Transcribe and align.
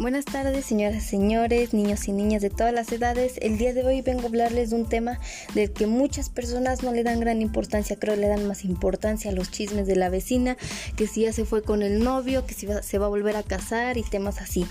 Buenas 0.00 0.24
tardes, 0.24 0.64
señoras 0.64 1.04
señores, 1.04 1.74
niños 1.74 2.08
y 2.08 2.12
niñas 2.12 2.40
de 2.40 2.48
todas 2.48 2.72
las 2.72 2.90
edades. 2.90 3.34
El 3.42 3.58
día 3.58 3.74
de 3.74 3.84
hoy 3.84 4.00
vengo 4.00 4.22
a 4.22 4.26
hablarles 4.28 4.70
de 4.70 4.76
un 4.76 4.88
tema 4.88 5.20
del 5.54 5.70
que 5.74 5.86
muchas 5.86 6.30
personas 6.30 6.82
no 6.82 6.90
le 6.90 7.04
dan 7.04 7.20
gran 7.20 7.42
importancia, 7.42 7.98
creo 7.98 8.16
le 8.16 8.26
dan 8.28 8.48
más 8.48 8.64
importancia 8.64 9.30
a 9.30 9.34
los 9.34 9.50
chismes 9.50 9.86
de 9.86 9.96
la 9.96 10.08
vecina, 10.08 10.56
que 10.96 11.06
si 11.06 11.20
ya 11.24 11.34
se 11.34 11.44
fue 11.44 11.62
con 11.62 11.82
el 11.82 12.02
novio, 12.02 12.46
que 12.46 12.54
si 12.54 12.66
se 12.80 12.98
va 12.98 13.04
a 13.04 13.08
volver 13.10 13.36
a 13.36 13.42
casar 13.42 13.98
y 13.98 14.02
temas 14.02 14.40
así. 14.40 14.66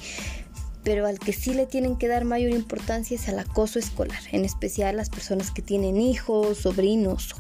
Pero 0.84 1.05
al 1.05 1.20
que 1.20 1.32
sí 1.32 1.54
le 1.54 1.68
tienen 1.68 1.96
que 1.96 2.07
dar 2.07 2.25
mayor 2.25 2.50
importancia 2.50 3.14
es 3.14 3.30
al 3.30 3.38
acoso 3.38 3.77
escolar, 3.77 4.23
en 4.32 4.46
especial 4.46 4.98
las 4.98 5.12
personas 5.12 5.52
que 5.52 5.62
tienen 5.62 6.02
hijos, 6.02 6.57
sobrinos 6.57 7.35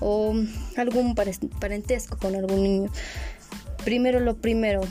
o 0.00 0.34
algún 0.76 1.14
parentesco 1.14 2.18
con 2.18 2.36
algún 2.36 2.62
niño. 2.62 2.90
Primero 3.84 4.20
lo 4.20 4.36
primero, 4.36 4.82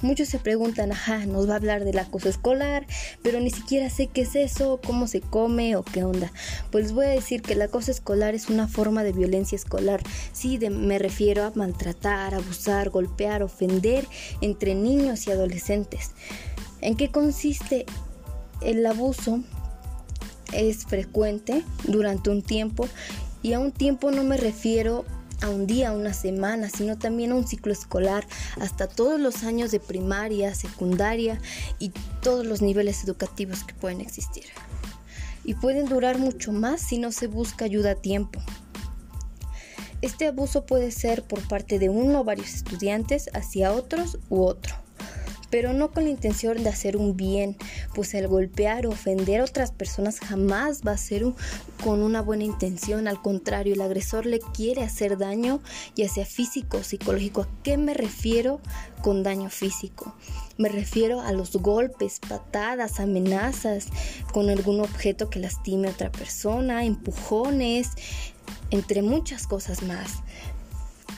Muchos 0.00 0.28
se 0.28 0.38
preguntan, 0.38 0.92
ajá, 0.92 1.26
nos 1.26 1.48
va 1.48 1.54
a 1.54 1.56
hablar 1.56 1.84
del 1.84 1.98
acoso 1.98 2.28
escolar, 2.28 2.86
pero 3.22 3.40
ni 3.40 3.50
siquiera 3.50 3.90
sé 3.90 4.06
qué 4.06 4.22
es 4.22 4.36
eso, 4.36 4.80
cómo 4.84 5.08
se 5.08 5.20
come 5.20 5.74
o 5.74 5.82
qué 5.82 6.04
onda. 6.04 6.32
Pues 6.70 6.84
les 6.84 6.92
voy 6.92 7.06
a 7.06 7.10
decir 7.10 7.42
que 7.42 7.54
el 7.54 7.62
acoso 7.62 7.90
escolar 7.90 8.34
es 8.34 8.48
una 8.48 8.68
forma 8.68 9.02
de 9.02 9.12
violencia 9.12 9.56
escolar. 9.56 10.00
Sí, 10.32 10.58
me 10.70 10.98
refiero 10.98 11.44
a 11.44 11.52
maltratar, 11.54 12.34
abusar, 12.34 12.90
golpear, 12.90 13.42
ofender 13.42 14.06
entre 14.40 14.74
niños 14.74 15.26
y 15.26 15.32
adolescentes. 15.32 16.12
¿En 16.80 16.96
qué 16.96 17.10
consiste 17.10 17.84
el 18.60 18.86
abuso? 18.86 19.42
Es 20.52 20.86
frecuente 20.86 21.64
durante 21.84 22.30
un 22.30 22.42
tiempo 22.42 22.88
y 23.42 23.52
a 23.52 23.58
un 23.58 23.72
tiempo 23.72 24.10
no 24.10 24.24
me 24.24 24.36
refiero 24.36 25.04
a 25.42 25.48
un 25.48 25.66
día, 25.66 25.90
a 25.90 25.92
una 25.92 26.12
semana, 26.12 26.68
sino 26.68 26.98
también 26.98 27.32
a 27.32 27.34
un 27.34 27.46
ciclo 27.46 27.72
escolar, 27.72 28.26
hasta 28.60 28.88
todos 28.88 29.20
los 29.20 29.44
años 29.44 29.70
de 29.70 29.80
primaria, 29.80 30.54
secundaria 30.54 31.40
y 31.78 31.90
todos 32.22 32.46
los 32.46 32.62
niveles 32.62 33.04
educativos 33.04 33.64
que 33.64 33.74
pueden 33.74 34.00
existir. 34.00 34.44
Y 35.44 35.54
pueden 35.54 35.86
durar 35.86 36.18
mucho 36.18 36.52
más 36.52 36.80
si 36.80 36.98
no 36.98 37.12
se 37.12 37.26
busca 37.26 37.64
ayuda 37.64 37.92
a 37.92 37.94
tiempo. 37.94 38.40
Este 40.02 40.26
abuso 40.26 40.66
puede 40.66 40.90
ser 40.90 41.24
por 41.24 41.46
parte 41.48 41.78
de 41.78 41.88
uno 41.88 42.20
o 42.20 42.24
varios 42.24 42.54
estudiantes 42.54 43.30
hacia 43.34 43.72
otros 43.72 44.18
u 44.28 44.42
otro 44.42 44.87
pero 45.50 45.72
no 45.72 45.90
con 45.90 46.04
la 46.04 46.10
intención 46.10 46.62
de 46.62 46.68
hacer 46.68 46.96
un 46.96 47.16
bien, 47.16 47.56
pues 47.94 48.14
el 48.14 48.28
golpear 48.28 48.86
o 48.86 48.90
ofender 48.90 49.40
a 49.40 49.44
otras 49.44 49.72
personas 49.72 50.20
jamás 50.20 50.82
va 50.86 50.92
a 50.92 50.98
ser 50.98 51.18
con 51.82 52.02
una 52.02 52.20
buena 52.20 52.44
intención, 52.44 53.08
al 53.08 53.20
contrario, 53.20 53.74
el 53.74 53.80
agresor 53.80 54.26
le 54.26 54.40
quiere 54.40 54.82
hacer 54.82 55.18
daño, 55.18 55.60
ya 55.96 56.08
sea 56.08 56.24
físico 56.24 56.78
o 56.78 56.82
psicológico. 56.82 57.42
¿A 57.42 57.48
qué 57.62 57.76
me 57.76 57.94
refiero 57.94 58.60
con 59.02 59.22
daño 59.22 59.50
físico? 59.50 60.14
Me 60.58 60.68
refiero 60.68 61.20
a 61.20 61.32
los 61.32 61.56
golpes, 61.56 62.20
patadas, 62.20 63.00
amenazas 63.00 63.86
con 64.32 64.50
algún 64.50 64.80
objeto 64.80 65.30
que 65.30 65.38
lastime 65.38 65.88
a 65.88 65.92
otra 65.92 66.12
persona, 66.12 66.84
empujones, 66.84 67.90
entre 68.70 69.02
muchas 69.02 69.46
cosas 69.46 69.82
más. 69.82 70.22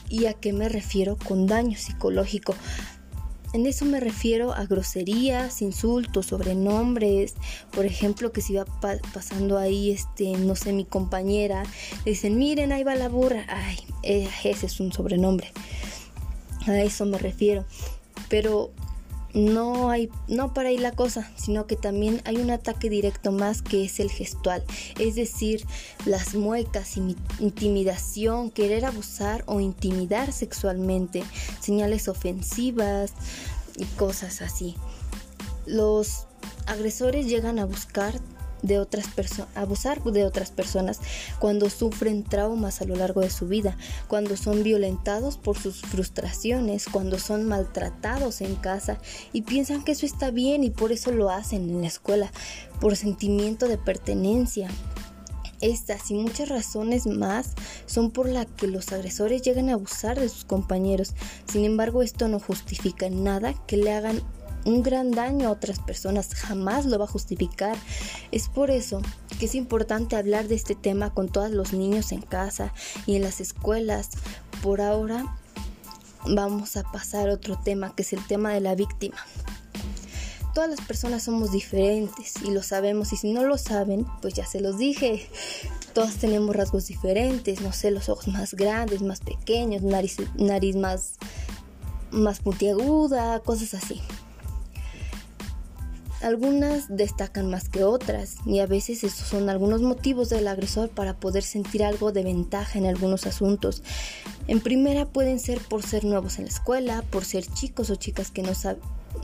¿Y 0.09 0.27
a 0.27 0.35
qué 0.35 0.53
me 0.53 0.69
refiero 0.69 1.17
con 1.17 1.47
daño 1.47 1.77
psicológico? 1.77 2.55
En 3.53 3.67
eso 3.67 3.85
me 3.85 3.99
refiero 3.99 4.53
a 4.53 4.65
groserías, 4.65 5.61
insultos, 5.61 6.27
sobrenombres. 6.27 7.35
Por 7.73 7.85
ejemplo, 7.85 8.33
que 8.33 8.41
si 8.41 8.55
va 8.55 8.65
pasando 9.13 9.59
ahí, 9.59 9.91
este, 9.91 10.33
no 10.33 10.55
sé, 10.55 10.73
mi 10.73 10.85
compañera, 10.85 11.65
le 12.05 12.13
dicen, 12.13 12.39
miren, 12.39 12.73
ahí 12.73 12.85
va 12.85 12.95
la 12.95 13.09
burra. 13.09 13.45
Ay, 13.49 13.79
eh, 14.03 14.29
ese 14.45 14.67
es 14.67 14.79
un 14.79 14.93
sobrenombre. 14.93 15.53
A 16.67 16.81
eso 16.81 17.07
me 17.07 17.19
refiero. 17.19 17.65
Pero 18.29 18.71
no 19.35 19.91
hay 19.91 20.11
no 20.29 20.53
para 20.55 20.71
ahí 20.71 20.79
la 20.79 20.93
cosa, 20.93 21.31
sino 21.37 21.67
que 21.67 21.77
también 21.77 22.21
hay 22.25 22.37
un 22.37 22.51
ataque 22.51 22.91
directo 22.91 23.33
más 23.33 23.63
que 23.63 23.85
es 23.85 24.01
el 24.01 24.11
gestual, 24.11 24.65
es 24.99 25.15
decir, 25.15 25.65
las 26.05 26.35
muecas, 26.35 26.97
intimidación, 26.97 28.51
querer 28.51 28.85
abusar 28.85 29.45
o 29.47 29.61
intimidar 29.61 30.33
sexualmente, 30.33 31.23
señales 31.61 32.09
ofensivas 32.09 33.13
y 33.77 33.85
cosas 33.85 34.43
así. 34.43 34.77
Los 35.67 36.27
agresores 36.67 37.27
llegan 37.27 37.59
a 37.59 37.67
buscar 37.67 38.15
de 38.63 38.79
otras 38.79 39.09
personas, 39.09 39.49
abusar 39.57 40.03
de 40.03 40.25
otras 40.25 40.51
personas 40.51 41.01
cuando 41.39 41.69
sufren 41.71 42.25
traumas 42.25 42.81
a 42.81 42.85
lo 42.85 42.97
largo 42.97 43.21
de 43.21 43.31
su 43.31 43.47
vida, 43.47 43.77
cuando 44.09 44.37
son 44.37 44.63
violentados 44.63 45.37
por 45.37 45.59
sus 45.59 45.83
frustraciones, 45.83 46.87
cuando 46.87 47.19
son 47.19 47.45
maltratados 47.45 48.41
en 48.41 48.57
casa 48.57 48.99
y 49.33 49.43
piensan 49.43 49.85
que 49.85 49.93
eso 49.93 50.07
está 50.07 50.31
bien 50.31 50.65
y 50.65 50.71
por 50.71 50.93
eso 50.93 51.13
lo 51.13 51.31
hacen 51.31 51.69
en 51.69 51.81
la 51.83 51.89
escuela, 51.89 52.33
por 52.81 52.97
sentimiento 52.97 53.69
de 53.69 53.79
pertenencia. 53.79 54.69
Estas 55.61 56.11
y 56.11 56.15
muchas 56.15 56.49
razones 56.49 57.07
más 57.07 57.53
son 57.85 58.11
por 58.11 58.29
las 58.29 58.47
que 58.47 58.67
los 58.67 58.93
agresores 58.93 59.43
llegan 59.43 59.69
a 59.69 59.75
abusar 59.75 60.19
de 60.19 60.31
sus 60.31 60.47
compañeros. 60.47 61.15
Sin 61.53 61.67
embargo, 61.67 62.03
esto 62.03 62.29
no 62.29 62.41
justifica 62.41 63.11
nada 63.11 63.53
que 63.67 63.77
le 63.77 63.93
hagan 63.93 64.23
un 64.65 64.83
gran 64.83 65.11
daño 65.11 65.49
a 65.49 65.53
otras 65.53 65.79
personas, 65.79 66.35
jamás 66.35 66.87
lo 66.87 66.99
va 66.99 67.05
a 67.05 67.09
justificar. 67.09 67.77
Es 68.33 68.49
por 68.49 68.71
eso 68.71 69.03
que 69.39 69.47
es 69.47 69.55
importante 69.55 70.17
hablar 70.17 70.49
de 70.49 70.55
este 70.55 70.75
tema 70.75 71.15
con 71.15 71.29
todos 71.29 71.51
los 71.51 71.73
niños 71.73 72.13
en 72.13 72.21
casa 72.21 72.73
y 73.07 73.17
en 73.17 73.23
las 73.23 73.41
escuelas. 73.41 74.11
Por 74.63 74.81
ahora 74.81 75.37
vamos 76.27 76.77
a 76.77 76.83
pasar 76.83 77.29
a 77.29 77.35
otro 77.35 77.59
tema, 77.63 77.95
que 77.95 78.03
es 78.03 78.13
el 78.13 78.27
tema 78.27 78.53
de 78.53 78.61
la 78.61 78.75
víctima. 78.75 79.17
Todas 80.55 80.69
las 80.69 80.81
personas 80.81 81.23
somos 81.23 81.53
diferentes 81.53 82.35
y 82.43 82.51
lo 82.51 82.63
sabemos 82.63 83.13
y 83.13 83.17
si 83.17 83.33
no 83.33 83.45
lo 83.45 83.57
saben, 83.57 84.05
pues 84.21 84.35
ya 84.35 84.45
se 84.45 84.61
los 84.61 84.79
dije. 84.79 85.29
Todas 85.95 86.17
tenemos 86.17 86.55
rasgos 86.57 86.89
diferentes, 86.89 87.61
no 87.61 87.73
sé, 87.73 87.91
los 87.91 88.09
ojos 88.09 88.29
más 88.29 88.55
grandes, 88.55 89.01
más 89.01 89.21
pequeños, 89.21 89.83
nariz, 89.83 90.17
nariz 90.35 90.75
más, 90.75 91.15
más 92.11 92.41
puntiaguda, 92.41 93.41
cosas 93.41 93.75
así. 93.75 94.03
Algunas 96.21 96.95
destacan 96.95 97.49
más 97.49 97.71
que 97.71 97.83
otras 97.83 98.37
y 98.45 98.59
a 98.59 98.67
veces 98.67 99.05
esos 99.05 99.27
son 99.27 99.49
algunos 99.49 99.81
motivos 99.81 100.29
del 100.29 100.49
agresor 100.49 100.91
para 100.91 101.15
poder 101.15 101.43
sentir 101.43 101.83
algo 101.83 102.13
de 102.13 102.23
ventaja 102.23 102.79
en 102.79 102.87
algunos 102.87 103.27
asuntos. 103.27 103.83
En 104.47 104.61
primera 104.61 105.07
pueden 105.07 105.41
ser 105.41 105.61
por 105.61 105.83
ser 105.83 106.05
nuevos 106.05 106.39
en 106.39 106.45
la 106.45 106.51
escuela, 106.51 107.03
por 107.11 107.25
ser 107.25 107.47
chicos 107.47 107.89
o 107.89 107.97
chicas 107.97 108.31
que 108.31 108.43
no, 108.43 108.53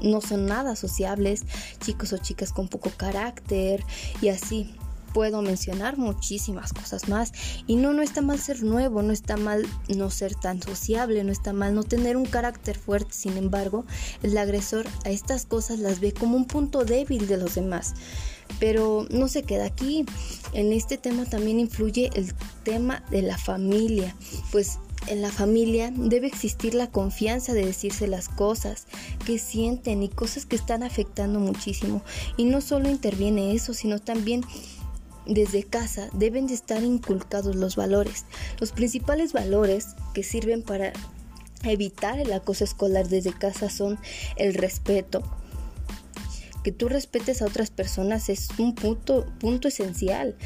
no 0.03 0.21
son 0.23 0.47
nada 0.47 0.75
sociables, 0.75 1.45
chicos 1.81 2.15
o 2.15 2.19
chicas 2.19 2.53
con 2.53 2.69
poco 2.69 2.91
carácter 2.91 3.85
y 4.23 4.29
así 4.29 4.75
puedo 5.17 5.41
mencionar 5.41 5.97
muchísimas 5.97 6.75
cosas 6.75 7.09
más. 7.09 7.33
Y 7.67 7.77
no, 7.77 7.95
no 7.95 8.03
está 8.03 8.21
mal 8.21 8.39
ser 8.39 8.63
nuevo, 8.63 9.01
no 9.01 9.15
está 9.15 9.39
mal 9.39 9.67
no 9.89 10.11
ser 10.11 10.35
tan 10.35 10.63
sociable, 10.63 11.25
no 11.25 11.33
está 11.33 11.55
mal 11.55 11.75
no 11.75 11.85
tener 11.85 12.19
un 12.19 12.27
carácter 12.27 12.77
fuerte. 12.77 13.15
Sin 13.15 13.39
embargo, 13.39 13.87
el 14.23 14.37
agresor 14.37 14.87
a 15.07 15.09
estas 15.09 15.47
cosas 15.47 15.79
las 15.79 16.01
ve 16.01 16.13
como 16.13 16.37
un 16.37 16.45
punto 16.45 16.85
débil 16.85 17.29
de 17.29 17.39
los 17.39 17.55
demás. 17.55 17.95
Pero 18.61 19.07
no 19.09 19.29
se 19.29 19.43
queda 19.43 19.65
aquí. 19.65 20.05
En 20.53 20.71
este 20.75 20.99
tema 20.99 21.25
también 21.25 21.61
influye 21.61 22.11
el 22.13 22.35
tema 22.63 23.03
de 23.09 23.23
la 23.23 23.39
familia, 23.39 24.15
pues 24.53 24.81
en 25.07 25.23
la 25.23 25.31
familia 25.31 25.93
debe 25.95 26.27
existir 26.27 26.75
la 26.75 26.91
confianza 26.91 27.55
de 27.55 27.65
decirse 27.65 28.07
las 28.07 28.29
cosas 28.29 28.87
que 29.25 29.39
sienten 29.39 30.03
y 30.03 30.11
cosas 30.11 30.45
que 30.45 30.57
están 30.57 30.83
afectando 30.83 31.41
muchísimo. 31.41 32.03
Y 32.37 32.45
no 32.45 32.61
solo 32.61 32.91
interviene 32.91 33.55
eso, 33.55 33.73
sino 33.73 33.99
también 33.99 34.43
desde 35.27 35.65
casa 35.65 36.09
deben 36.13 36.47
de 36.47 36.55
estar 36.55 36.83
inculcados 36.83 37.57
los 37.57 37.77
valores. 37.77 38.25
Los 38.61 38.73
principales 38.73 39.33
valores 39.33 39.89
que 40.15 40.23
sirven 40.23 40.63
para 40.63 40.93
evitar 41.65 42.19
el 42.19 42.33
acoso 42.33 42.65
escolar 42.65 43.09
desde 43.09 43.33
casa 43.33 43.71
son 43.71 43.99
el 44.37 44.55
respeto. 44.55 45.23
Que 46.63 46.73
tú 46.73 46.89
respetes 46.89 47.43
a 47.43 47.47
otras 47.47 47.71
personas 47.71 48.29
es 48.29 48.49
un 48.59 48.75
punto, 48.75 49.27
punto 49.39 49.69
esencial. 49.69 50.37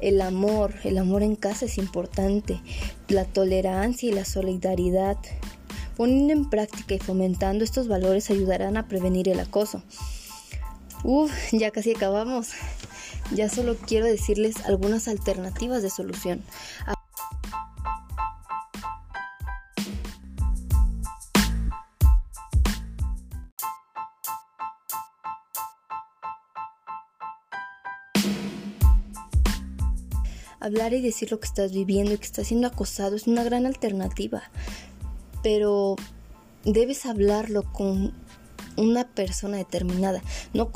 El 0.00 0.20
amor, 0.20 0.74
el 0.84 0.98
amor 0.98 1.22
en 1.22 1.36
casa 1.36 1.66
es 1.66 1.78
importante. 1.78 2.60
La 3.08 3.24
tolerancia 3.24 4.08
y 4.08 4.12
la 4.12 4.24
solidaridad. 4.24 5.16
Poniendo 5.96 6.32
en 6.32 6.50
práctica 6.50 6.94
y 6.94 6.98
fomentando 6.98 7.64
estos 7.64 7.88
valores 7.88 8.30
ayudarán 8.30 8.76
a 8.76 8.88
prevenir 8.88 9.28
el 9.28 9.40
acoso. 9.40 9.82
Uf, 11.04 11.32
ya 11.52 11.70
casi 11.70 11.92
acabamos. 11.94 12.50
Ya 13.32 13.48
solo 13.48 13.76
quiero 13.76 14.06
decirles 14.06 14.64
algunas 14.66 15.08
alternativas 15.08 15.82
de 15.82 15.90
solución. 15.90 16.42
Hablar 30.60 30.94
y 30.94 31.00
decir 31.00 31.30
lo 31.30 31.38
que 31.38 31.46
estás 31.46 31.72
viviendo 31.72 32.12
y 32.12 32.18
que 32.18 32.24
estás 32.24 32.48
siendo 32.48 32.66
acosado 32.66 33.14
es 33.14 33.28
una 33.28 33.44
gran 33.44 33.66
alternativa, 33.66 34.42
pero 35.42 35.94
debes 36.64 37.06
hablarlo 37.06 37.62
con 37.72 38.12
una 38.76 39.06
persona 39.06 39.58
determinada, 39.58 40.22
no, 40.54 40.72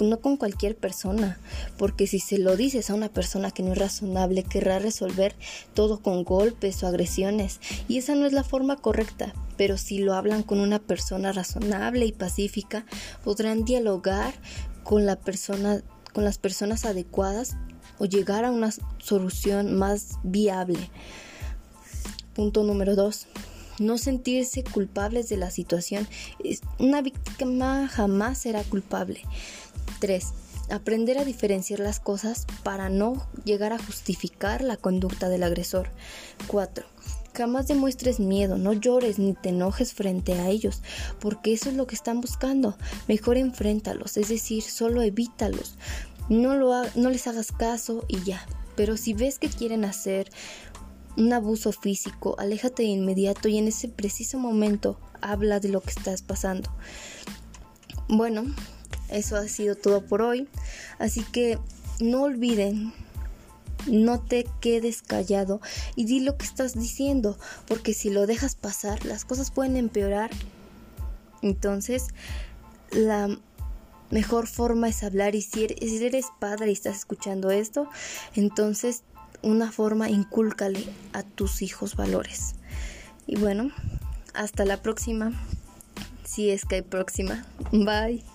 no 0.00 0.20
con 0.20 0.36
cualquier 0.36 0.76
persona, 0.76 1.38
porque 1.76 2.06
si 2.06 2.18
se 2.18 2.38
lo 2.38 2.56
dices 2.56 2.90
a 2.90 2.94
una 2.94 3.08
persona 3.08 3.50
que 3.50 3.62
no 3.62 3.72
es 3.72 3.78
razonable, 3.78 4.42
querrá 4.42 4.78
resolver 4.78 5.34
todo 5.74 6.00
con 6.00 6.24
golpes 6.24 6.82
o 6.82 6.86
agresiones, 6.86 7.60
y 7.88 7.98
esa 7.98 8.14
no 8.14 8.26
es 8.26 8.32
la 8.32 8.44
forma 8.44 8.76
correcta, 8.76 9.34
pero 9.56 9.76
si 9.76 9.98
lo 9.98 10.14
hablan 10.14 10.42
con 10.42 10.60
una 10.60 10.78
persona 10.78 11.32
razonable 11.32 12.06
y 12.06 12.12
pacífica, 12.12 12.86
podrán 13.22 13.64
dialogar 13.64 14.34
con 14.82 15.06
la 15.06 15.16
persona 15.16 15.82
con 16.12 16.24
las 16.24 16.38
personas 16.38 16.84
adecuadas 16.84 17.56
o 17.98 18.04
llegar 18.04 18.44
a 18.44 18.52
una 18.52 18.70
solución 18.98 19.76
más 19.76 20.18
viable. 20.22 20.90
Punto 22.34 22.62
número 22.62 22.94
2 22.94 23.26
no 23.78 23.98
sentirse 23.98 24.64
culpables 24.64 25.28
de 25.28 25.36
la 25.36 25.50
situación. 25.50 26.06
Una 26.78 27.02
víctima 27.02 27.88
jamás 27.88 28.38
será 28.38 28.62
culpable. 28.64 29.20
3. 30.00 30.24
Aprender 30.70 31.18
a 31.18 31.24
diferenciar 31.24 31.80
las 31.80 32.00
cosas 32.00 32.46
para 32.62 32.88
no 32.88 33.26
llegar 33.44 33.72
a 33.72 33.78
justificar 33.78 34.62
la 34.62 34.76
conducta 34.76 35.28
del 35.28 35.42
agresor. 35.42 35.90
4. 36.46 36.86
Jamás 37.36 37.66
demuestres 37.66 38.20
miedo, 38.20 38.58
no 38.58 38.72
llores 38.72 39.18
ni 39.18 39.34
te 39.34 39.48
enojes 39.48 39.92
frente 39.92 40.34
a 40.34 40.48
ellos, 40.48 40.82
porque 41.18 41.52
eso 41.52 41.68
es 41.68 41.74
lo 41.74 41.86
que 41.86 41.96
están 41.96 42.20
buscando. 42.20 42.76
Mejor 43.08 43.36
enfréntalos, 43.36 44.16
es 44.16 44.28
decir, 44.28 44.62
solo 44.62 45.02
evítalos. 45.02 45.76
No, 46.28 46.54
lo 46.54 46.72
no 46.94 47.10
les 47.10 47.26
hagas 47.26 47.50
caso 47.50 48.04
y 48.08 48.22
ya. 48.22 48.46
Pero 48.76 48.96
si 48.96 49.14
ves 49.14 49.38
que 49.38 49.48
quieren 49.48 49.84
hacer 49.84 50.30
un 51.16 51.32
abuso 51.32 51.72
físico, 51.72 52.36
aléjate 52.38 52.82
de 52.82 52.88
inmediato 52.88 53.48
y 53.48 53.58
en 53.58 53.68
ese 53.68 53.88
preciso 53.88 54.38
momento 54.38 54.98
habla 55.20 55.60
de 55.60 55.68
lo 55.68 55.80
que 55.80 55.90
estás 55.90 56.22
pasando. 56.22 56.70
Bueno, 58.08 58.44
eso 59.08 59.36
ha 59.36 59.48
sido 59.48 59.76
todo 59.76 60.04
por 60.04 60.22
hoy. 60.22 60.48
Así 60.98 61.22
que 61.22 61.58
no 62.00 62.22
olviden, 62.22 62.92
no 63.86 64.20
te 64.20 64.46
quedes 64.60 65.02
callado 65.02 65.60
y 65.94 66.04
di 66.04 66.20
lo 66.20 66.36
que 66.36 66.46
estás 66.46 66.74
diciendo, 66.74 67.38
porque 67.66 67.94
si 67.94 68.10
lo 68.10 68.26
dejas 68.26 68.54
pasar, 68.54 69.04
las 69.04 69.24
cosas 69.24 69.50
pueden 69.50 69.76
empeorar. 69.76 70.30
Entonces, 71.42 72.08
la 72.90 73.38
mejor 74.10 74.46
forma 74.46 74.88
es 74.88 75.02
hablar 75.02 75.34
y 75.34 75.42
si 75.42 75.64
eres, 75.64 76.26
padre 76.38 76.70
y 76.70 76.72
estás 76.72 76.96
escuchando 76.96 77.50
esto, 77.50 77.88
entonces 78.34 79.02
una 79.44 79.70
forma 79.70 80.10
incúlcale 80.10 80.84
a 81.12 81.22
tus 81.22 81.62
hijos 81.62 81.96
valores. 81.96 82.56
Y 83.26 83.36
bueno, 83.36 83.70
hasta 84.34 84.64
la 84.64 84.82
próxima, 84.82 85.32
si 86.24 86.50
es 86.50 86.64
que 86.64 86.76
hay 86.76 86.82
próxima. 86.82 87.44
Bye. 87.72 88.33